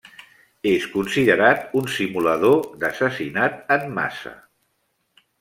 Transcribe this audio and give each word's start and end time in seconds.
És 0.69 0.85
considerat 0.93 1.67
un 1.81 1.91
simulador 1.97 2.57
d'assassinat 2.85 3.61
en 3.77 3.87
massa. 4.01 4.35